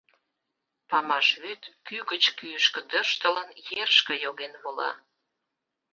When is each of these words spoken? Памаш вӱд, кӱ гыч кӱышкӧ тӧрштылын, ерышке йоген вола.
Памаш 0.89 1.27
вӱд, 1.41 1.61
кӱ 1.85 1.95
гыч 2.09 2.23
кӱышкӧ 2.37 2.81
тӧрштылын, 2.89 3.49
ерышке 3.79 4.15
йоген 4.23 4.53
вола. 4.63 4.91